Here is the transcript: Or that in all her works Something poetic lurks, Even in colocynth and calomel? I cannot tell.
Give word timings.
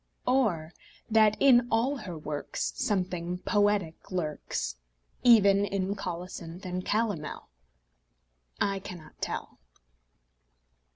Or 0.25 0.73
that 1.11 1.37
in 1.39 1.67
all 1.69 1.97
her 1.97 2.17
works 2.17 2.73
Something 2.75 3.37
poetic 3.37 4.09
lurks, 4.09 4.77
Even 5.21 5.63
in 5.63 5.93
colocynth 5.93 6.65
and 6.65 6.83
calomel? 6.83 7.49
I 8.59 8.79
cannot 8.79 9.21
tell. 9.21 9.59